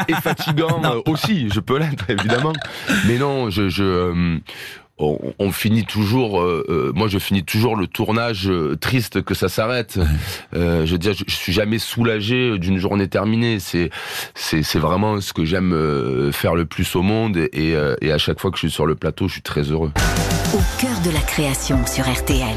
[0.07, 2.53] Et fatigant euh, aussi, je peux l'être évidemment.
[3.07, 4.37] Mais non, je, je euh,
[4.99, 9.49] on, on, finit toujours, euh, euh, moi je finis toujours le tournage triste que ça
[9.49, 9.99] s'arrête.
[10.53, 13.59] je veux dire, je, je, suis jamais soulagé d'une journée terminée.
[13.59, 13.89] C'est
[14.35, 18.51] c'est vraiment ce que j'aime faire le plus au monde et, et à chaque fois
[18.51, 19.91] que je suis sur le plateau, je suis très heureux.
[20.53, 22.55] Au cœur de la création sur RTL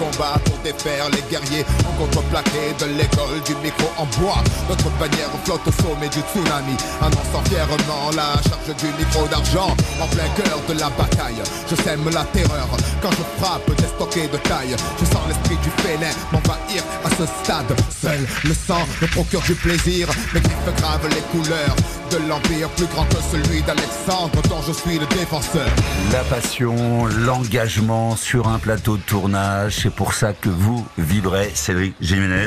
[0.00, 4.40] combat pour défaire les guerriers en contreplaqué de l'école du micro en bois.
[4.68, 10.06] Notre bannière flotte au sommet du tsunami, annonçant fièrement la charge du micro d'argent en
[10.08, 11.42] plein cœur de la bataille.
[11.68, 12.68] Je sème la terreur
[13.02, 14.74] quand je frappe des stockés de taille.
[14.98, 17.72] Je sens l'esprit du félin m'envahir à ce stade.
[18.02, 21.76] Seul le sang me procure du plaisir, mes griffes gravent les couleurs
[22.10, 25.68] de l'empire plus grand que celui d'Alexandre dont je suis le défenseur.
[26.12, 31.94] La passion, l'engagement sur un plateau de tournage, c'est pour ça que vous vibrez, Cédric
[32.00, 32.46] Jiménez.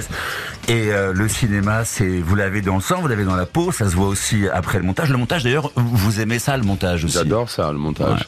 [0.70, 3.74] Et euh, le cinéma, c'est vous l'avez dans le sang, vous l'avez dans la peau,
[3.74, 5.10] ça se voit aussi après le montage.
[5.10, 7.16] Le montage, d'ailleurs, vous aimez ça, le montage aussi?
[7.16, 8.28] J'adore ça, le montage.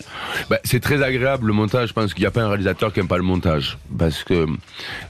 [0.50, 1.90] Bah, c'est très agréable le montage.
[1.90, 4.48] Je pense qu'il n'y a pas un réalisateur qui aime pas le montage, parce que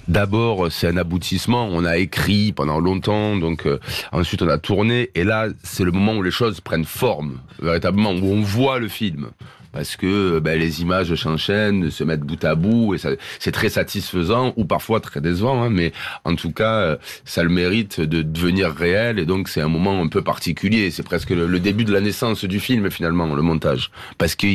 [0.07, 1.67] d'abord c'est un aboutissement.
[1.71, 3.79] On a écrit pendant longtemps, donc euh,
[4.11, 8.11] ensuite on a tourné, et là c'est le moment où les choses prennent forme, véritablement,
[8.11, 9.29] où on voit le film
[9.75, 12.97] parce que ben, les images s'enchaînent, se mettent bout à bout, et
[13.39, 15.91] c'est très satisfaisant, ou parfois très décevant, hein, mais
[16.23, 20.01] en tout cas, euh, ça le mérite de devenir réel, et donc c'est un moment
[20.01, 23.91] un peu particulier, c'est presque le, début de la naissance du film finalement, le montage,
[24.17, 24.47] parce que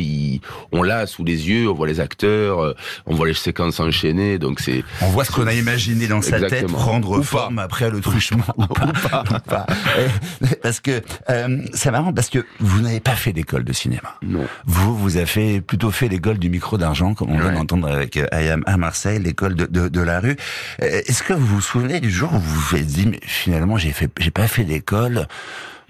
[0.71, 2.73] on l'a sous les yeux, on voit les acteurs, euh,
[3.05, 4.83] on voit les séquences enchaînées, donc c'est...
[5.01, 8.65] On voit ce qu'on a imaginé dans sa tête prendre forme après le truchement, ou
[8.65, 9.23] pas.
[10.63, 14.15] Parce que euh, c'est marrant, parce que vous n'avez pas fait d'école de cinéma.
[14.21, 14.45] Non.
[14.65, 17.87] Vous, vous vous avez fait, plutôt fait l'école du micro d'argent, comme on vient d'entendre
[17.87, 20.37] avec euh, Ayam à Marseille, l'école de, de, de, la rue.
[20.81, 23.77] Euh, est-ce que vous vous souvenez du jour où vous vous êtes dit, mais finalement,
[23.77, 25.27] j'ai fait, j'ai pas fait d'école.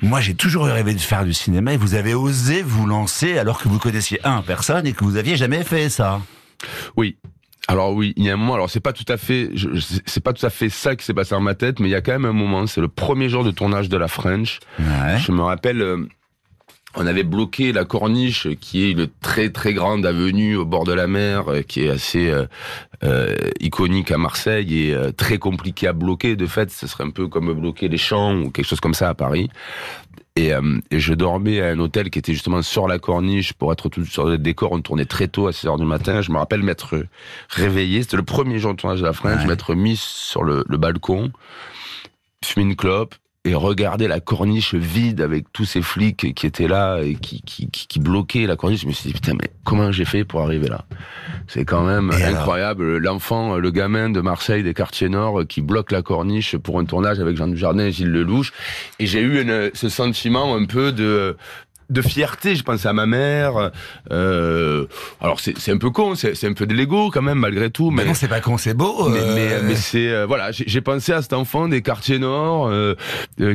[0.01, 3.61] Moi, j'ai toujours rêvé de faire du cinéma et vous avez osé vous lancer alors
[3.61, 6.19] que vous connaissiez un personne et que vous aviez jamais fait ça?
[6.97, 7.17] Oui,
[7.67, 8.55] alors oui, il y a un moment.
[8.55, 9.51] Alors c'est pas tout à fait,
[10.05, 11.95] c'est pas tout à fait ça qui s'est passé dans ma tête, mais il y
[11.95, 12.65] a quand même un moment.
[12.65, 14.59] C'est le premier jour de tournage de la French.
[14.79, 15.19] Ouais.
[15.19, 16.07] Je me rappelle, euh,
[16.95, 20.93] on avait bloqué la corniche, qui est une très très grande avenue au bord de
[20.93, 22.45] la mer, euh, qui est assez euh,
[23.03, 26.35] euh, iconique à Marseille et très compliqué à bloquer.
[26.35, 29.09] De fait, ce serait un peu comme bloquer les champs ou quelque chose comme ça
[29.09, 29.49] à Paris.
[30.37, 30.51] Et,
[30.91, 34.05] et, je dormais à un hôtel qui était justement sur la corniche pour être tout
[34.05, 34.71] sur le décor.
[34.71, 36.21] On tournait très tôt à 6 heures du matin.
[36.21, 37.03] Je me rappelle m'être
[37.49, 38.01] réveillé.
[38.01, 39.41] C'était le premier jour de tournage de la French.
[39.41, 39.47] Ouais.
[39.47, 41.31] M'être mis sur le, le balcon,
[42.45, 46.99] fumer une clope et regarder la corniche vide avec tous ces flics qui étaient là
[47.01, 50.05] et qui, qui, qui, bloquaient la corniche, je me suis dit, putain, mais comment j'ai
[50.05, 50.85] fait pour arriver là?
[51.47, 52.97] C'est quand même incroyable.
[52.97, 57.19] L'enfant, le gamin de Marseille, des quartiers nord, qui bloque la corniche pour un tournage
[57.19, 58.53] avec Jean Dujardin et Gilles Lelouch.
[58.99, 61.35] Et j'ai eu une, ce sentiment un peu de
[61.91, 62.55] de fierté.
[62.55, 63.71] Je pensais à ma mère.
[64.11, 64.85] Euh,
[65.19, 67.91] alors c'est un peu con, c'est un peu de l'ego quand même malgré tout.
[67.91, 69.09] Mais, non, c'est pas con, c'est beau.
[69.09, 69.61] Mais, euh.
[69.63, 72.95] mais, c'est euh, voilà, j'ai pensé à cet enfant des quartiers nord euh,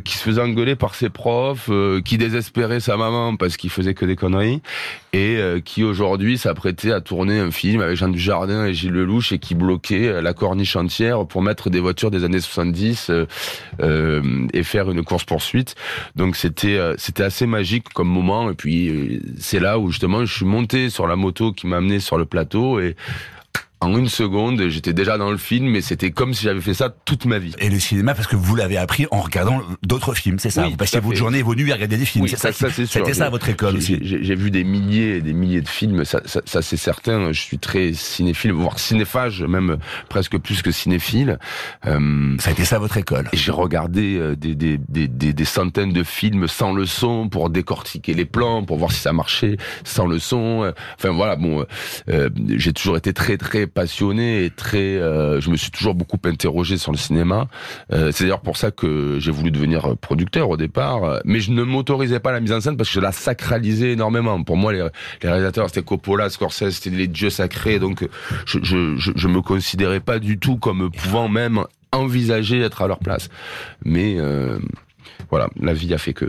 [0.05, 1.71] qui se faisait engueuler par ses profs,
[2.05, 4.61] qui désespérait sa maman parce qu'il faisait que des conneries
[5.13, 9.39] et qui aujourd'hui s'apprêtait à tourner un film avec Jean Dujardin et Gilles Lelouch et
[9.39, 13.11] qui bloquait la corniche entière pour mettre des voitures des années 70
[14.53, 15.75] et faire une course poursuite.
[16.17, 20.35] Donc c'était c'était assez magique comme moment et puis euh, c'est là où justement je
[20.35, 22.97] suis monté sur la moto qui m'a amené sur le plateau et
[23.81, 26.89] en une seconde, j'étais déjà dans le film, mais c'était comme si j'avais fait ça
[27.05, 27.55] toute ma vie.
[27.59, 30.77] Et le cinéma, parce que vous l'avez appris en regardant d'autres films, c'est ça Vous
[30.77, 33.29] passiez votre journée et vos nuits à regarder des films, c'est ça, ça, C'était ça
[33.29, 36.63] votre école aussi J'ai vu des milliers et des milliers de films, ça, ça, ça
[36.63, 37.33] c'est certain.
[37.33, 39.77] Je suis très cinéphile, voire cinéphage, même
[40.09, 41.39] presque plus que cinéphile.
[41.87, 45.93] Euh, ça a été ça votre école J'ai regardé euh, des, des, des, des, centaines
[45.93, 50.07] de films sans le son pour décortiquer les plans, pour voir si ça marchait sans
[50.07, 50.73] le son.
[50.99, 51.67] Enfin voilà, bon,
[52.09, 54.97] euh, j'ai toujours été très très passionné et très.
[54.97, 57.49] Euh, je me suis toujours beaucoup interrogé sur le cinéma.
[57.93, 61.63] Euh, c'est d'ailleurs pour ça que j'ai voulu devenir producteur au départ, mais je ne
[61.63, 64.43] m'autorisais pas la mise en scène parce que je la sacralisais énormément.
[64.43, 64.87] Pour moi, les,
[65.23, 68.07] les réalisateurs c'était Coppola, Scorsese, c'était les dieux sacrés, donc
[68.47, 72.89] je, je, je, je me considérais pas du tout comme pouvant même envisager être à
[72.89, 73.29] leur place.
[73.85, 74.59] Mais euh,
[75.31, 76.27] voilà, la vie a fait que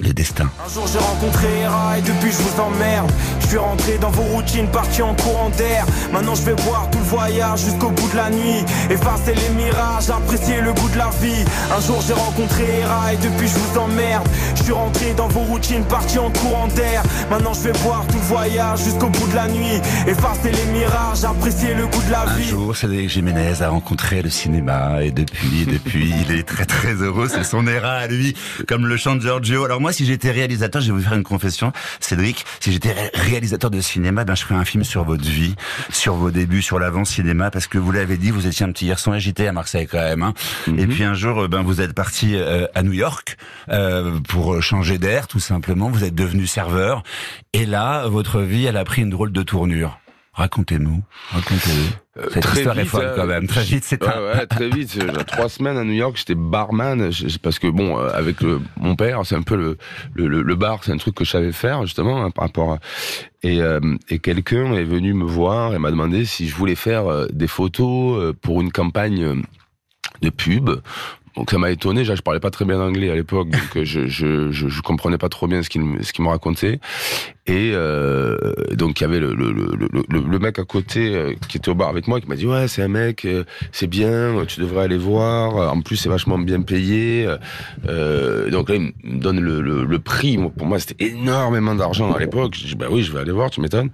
[0.00, 0.50] les destins.
[0.64, 3.10] Un jour j'ai rencontré Hera et depuis je vous emmerde.
[3.40, 5.86] Je suis rentré dans vos routines, parti en courant d'air.
[6.12, 8.64] Maintenant je vais voir tout le voyage jusqu'au bout de la nuit.
[8.90, 11.44] Effacer les mirages, apprécier le goût de la vie.
[11.76, 14.28] Un jour j'ai rencontré Hera et depuis je vous emmerde.
[14.56, 17.02] Je suis rentré dans vos routines, parti en courant d'air.
[17.30, 19.80] Maintenant je vais voir tout le voyage jusqu'au bout de la nuit.
[20.08, 22.48] Effacer les mirages, apprécier le goût de la vie.
[22.48, 26.94] Un jour Cédric Jiménez a rencontré le cinéma et depuis, depuis il est très très
[26.94, 27.28] heureux.
[27.32, 28.34] C'est son Hera à lui,
[28.66, 29.64] comme le chante Giorgio.
[29.64, 31.70] Alors moi, si j'étais réalisateur, je vais vous faire une confession,
[32.00, 35.54] Cédric, si j'étais réalisateur de cinéma, ben je ferais un film sur votre vie,
[35.90, 39.12] sur vos débuts, sur l'avant-cinéma, parce que vous l'avez dit, vous étiez un petit garçon
[39.12, 40.22] agité à Marseille quand même.
[40.22, 40.32] Hein.
[40.68, 40.78] Mhm.
[40.78, 43.36] Et puis un jour, ben vous êtes parti euh, à New York
[43.68, 45.90] euh, pour changer d'air, tout simplement.
[45.90, 47.02] Vous êtes devenu serveur,
[47.52, 49.98] et là, votre vie, elle a pris une drôle de tournure.
[50.34, 52.20] Racontez-nous, racontez-nous.
[52.22, 53.46] Euh, Cette histoire est folle quand même.
[53.46, 54.98] Très vite, c'est ouais, ouais, très vite.
[55.28, 58.38] trois semaines à New York, j'étais barman parce que bon, euh, avec
[58.76, 59.78] mon père, c'est un peu le
[60.14, 62.78] le, le bar, c'est un truc que je savais faire justement hein, par rapport à
[63.44, 67.28] et, euh, et quelqu'un est venu me voir et m'a demandé si je voulais faire
[67.32, 69.42] des photos pour une campagne
[70.20, 70.70] de pub
[71.36, 74.50] donc ça m'a étonné, je parlais pas très bien anglais à l'époque, donc je, je,
[74.50, 76.78] je, je, comprenais pas trop bien ce qu'il ce qu'il me racontait.
[77.46, 78.38] Et euh,
[78.72, 81.74] donc il y avait le, le, le, le, mec à côté euh, qui était au
[81.74, 84.84] bar avec moi qui m'a dit ouais c'est un mec, euh, c'est bien, tu devrais
[84.84, 85.70] aller voir.
[85.70, 87.28] En plus c'est vachement bien payé.
[87.86, 90.38] Euh, donc là il me donne le, prix.
[90.56, 92.54] Pour moi c'était énormément d'argent à l'époque.
[92.54, 93.90] Je dis bah oui je vais aller voir, tu m'étonnes.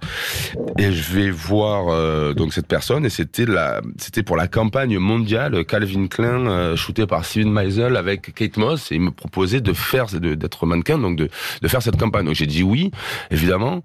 [0.77, 4.97] Et je vais voir euh, donc cette personne et c'était la c'était pour la campagne
[4.97, 9.71] mondiale Calvin Klein shooté par Steven Meisel avec Kate Moss et il me proposait de
[9.71, 11.29] faire d'être mannequin donc de
[11.67, 12.33] faire cette campagne.
[12.33, 12.91] J'ai dit oui.
[13.31, 13.83] Évidemment.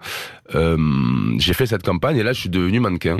[0.54, 0.76] Euh,
[1.38, 3.18] j'ai fait cette campagne et là je suis devenu mannequin.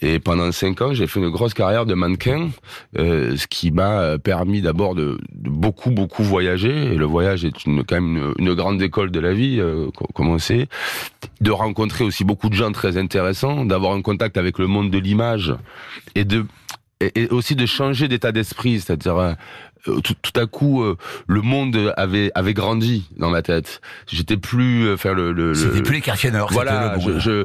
[0.00, 2.50] Et pendant cinq ans, j'ai fait une grosse carrière de mannequin,
[2.98, 6.94] euh, ce qui m'a permis d'abord de, beaucoup beaucoup voyager.
[6.94, 10.36] Le voyage est quand même une, grande école de la vie, euh, comme.
[11.40, 14.98] De rencontrer aussi beaucoup de gens très intéressants, d'avoir un contact avec le monde de
[14.98, 15.54] l'image
[16.14, 16.44] et de
[17.00, 19.32] et, aussi de changer d'état d'esprit, c'est-à-dire euh,
[20.02, 20.96] tout, tout, à coup euh,
[21.26, 23.80] le monde avait avait grandi dans ma tête.
[24.06, 26.48] J'étais plus enfin le, le, c'était plus les quartiers nord.
[26.52, 27.44] Voilà, je, je,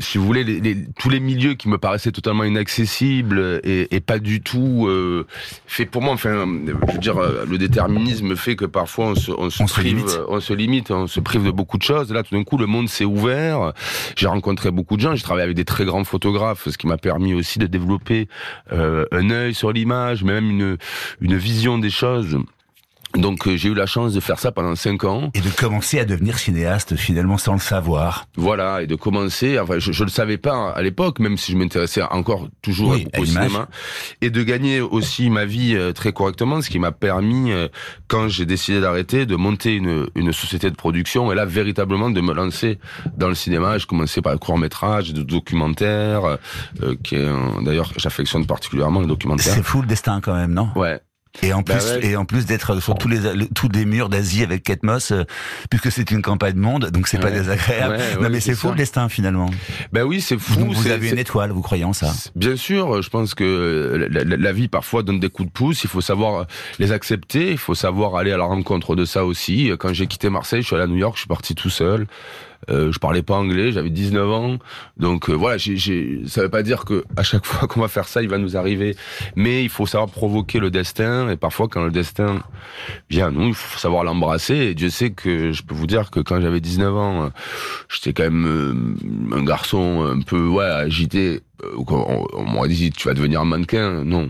[0.00, 4.18] si vous voulez les, tous les milieux qui me paraissaient totalement inaccessibles et, et pas
[4.18, 5.26] du tout euh,
[5.66, 6.14] fait pour moi.
[6.14, 6.46] Enfin,
[6.88, 7.18] je veux dire,
[7.48, 11.20] le déterminisme fait que parfois on se on se, prive, on se limite, on se
[11.20, 12.12] prive de beaucoup de choses.
[12.12, 13.72] Là, tout d'un coup, le monde s'est ouvert.
[14.16, 15.14] J'ai rencontré beaucoup de gens.
[15.14, 18.28] J'ai travaillé avec des très grands photographes, ce qui m'a permis aussi de développer
[18.72, 20.76] euh, un œil sur l'image, même une
[21.20, 22.38] une vision des choses
[23.16, 25.30] donc euh, j'ai eu la chance de faire ça pendant cinq ans.
[25.34, 28.26] Et de commencer à devenir cinéaste finalement sans le savoir.
[28.36, 31.56] Voilà, et de commencer, enfin je, je le savais pas à l'époque, même si je
[31.56, 33.68] m'intéressais encore toujours au cinéma.
[34.20, 37.66] Et de gagner aussi ma vie euh, très correctement, ce qui m'a permis, euh,
[38.06, 42.20] quand j'ai décidé d'arrêter, de monter une, une société de production et là véritablement de
[42.20, 42.78] me lancer
[43.16, 43.78] dans le cinéma.
[43.78, 46.38] Je commençais par le court métrage, de documentaire,
[47.02, 47.28] qui est
[47.62, 49.54] d'ailleurs j'affectionne particulièrement le documentaire.
[49.54, 50.68] C'est fou le destin quand même, non?
[50.76, 51.00] Ouais.
[51.42, 52.06] Et en Bah plus, ouais.
[52.06, 55.12] et en plus d'être sur tous les le- tous les murs d'Asie avec Kate Moss,
[55.12, 55.22] euh,
[55.70, 57.32] puisque c'est une campagne monde, donc c'est pas Ouais.
[57.38, 57.94] désagréable.
[57.94, 59.48] Ouais, non mais c'est fou le destin finalement.
[59.92, 60.56] Ben oui, c'est fou.
[60.58, 64.24] Donc vous avez une étoile, vous croyez en ça Bien sûr, je pense que la,
[64.24, 65.84] la- la vie parfois donne des coups de pouce.
[65.84, 66.46] Il faut savoir
[66.80, 67.52] les accepter.
[67.52, 69.70] Il faut savoir aller à la rencontre de ça aussi.
[69.78, 71.14] Quand j'ai quitté Marseille, je suis allé à New York.
[71.14, 72.06] Je suis parti tout seul.
[72.68, 73.72] Euh, je parlais pas anglais.
[73.72, 74.58] J'avais 19 ans.
[74.96, 77.88] Donc euh, voilà, j'ai, j'ai, ça veut pas dire que à chaque fois qu'on va
[77.88, 78.96] faire ça, il va nous arriver.
[79.36, 81.28] Mais il faut savoir provoquer le destin.
[81.30, 82.42] Et parfois, quand le destin
[83.08, 84.54] vient nous, il faut savoir l'embrasser.
[84.56, 87.28] Et Dieu sait que je peux vous dire que quand j'avais 19 ans, euh,
[87.88, 91.40] j'étais quand même euh, un garçon un peu ouais agité.
[91.64, 94.04] Euh, On, on m'aurait dit tu vas devenir un mannequin.
[94.04, 94.28] Non,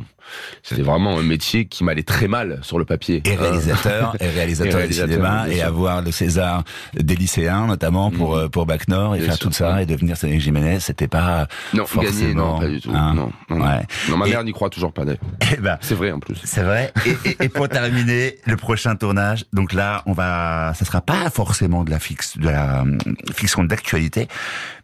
[0.63, 3.23] c'était vraiment un métier qui m'allait très mal sur le papier.
[3.25, 6.65] et réalisateur, et réalisateur, Et réalisateur, de cinéma, et avoir le César
[6.95, 8.43] des lycéens, notamment pour Mhm.
[8.45, 11.09] euh, pour Bac Nord, et Bien faire sûr, tout ça, et devenir Cédric Jiménez, c'était
[11.09, 12.13] pas Non, forcément.
[12.21, 12.91] gagner, non, pas du tout.
[12.95, 13.15] hein.
[13.15, 13.65] Non, non, non.
[13.67, 13.87] Ouais.
[14.09, 15.05] Non, ma Et- mère n'y croit toujours pas.
[15.05, 15.21] d'ailleurs.
[15.53, 16.37] Eh ben, C'est vrai en plus.
[16.45, 16.93] C'est vrai.
[17.41, 19.45] Et, pour terminer, le prochain tournage.
[19.53, 22.99] Donc là, on va, ça sera pas forcément de la fixe, de la hum,
[23.35, 24.29] fiction d'actualité,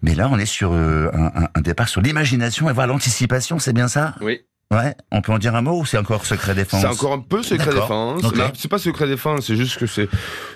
[0.03, 3.59] mais là, on est sur euh, un, un- un départ sur l'imagination et voir l'anticipation.
[3.59, 4.15] C'est bien ça?
[4.21, 4.41] Oui.
[4.75, 4.97] Ouais.
[5.13, 7.41] On peut en dire un mot ou c'est encore secret défense C'est encore un peu
[7.45, 8.23] secret défense.
[8.55, 10.09] C'est pas secret défense, c'est juste que c'est.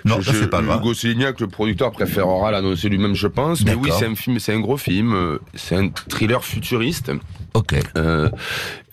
[0.03, 0.79] Non, c'est pas grave.
[0.81, 3.63] Hugo le producteur, préférera l'annoncer lui-même, je pense.
[3.63, 5.13] Mais oui, c'est un film, c'est un gros film.
[5.13, 7.11] euh, C'est un thriller futuriste.
[7.53, 7.75] Ok.
[7.97, 8.29] euh,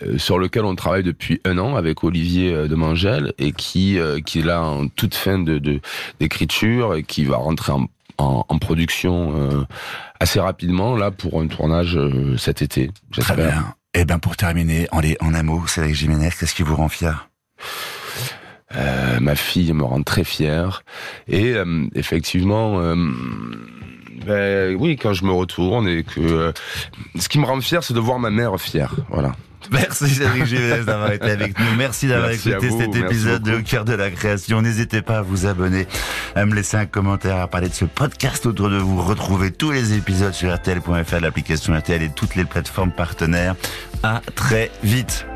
[0.02, 3.98] euh, sur lequel on travaille depuis un an avec Olivier euh, de Mangel et qui
[3.98, 5.80] euh, qui est là en toute fin de de-
[6.20, 7.86] d'écriture et qui va rentrer en,
[8.18, 9.64] en, en production euh,
[10.18, 11.96] assez rapidement là pour un tournage
[12.36, 12.90] cet été.
[13.12, 13.72] Très J'espère.
[13.94, 14.02] Bien.
[14.02, 16.88] Et ben pour terminer, en, les, en un mot, Cédric Jiménez, qu'est-ce qui vous rend
[16.88, 17.28] fier?
[18.74, 20.82] Euh, ma fille me rend très fier
[21.26, 22.80] et euh, effectivement.
[22.80, 22.94] euh,
[24.26, 26.52] ben, oui, quand je me retourne et que
[27.18, 28.94] ce qui me rend fier, c'est de voir ma mère fière.
[29.08, 29.32] Voilà.
[29.70, 31.74] Merci Cédric Jiménez d'avoir été avec nous.
[31.76, 33.56] Merci d'avoir écouté cet épisode de.
[33.58, 34.62] Au cœur de la création.
[34.62, 35.86] N'hésitez pas à vous abonner,
[36.34, 39.02] à me laisser un commentaire, à parler de ce podcast autour de vous.
[39.02, 43.56] Retrouvez tous les épisodes sur RTL.fr, l'application RTL et toutes les plateformes partenaires.
[44.02, 45.26] À très vite.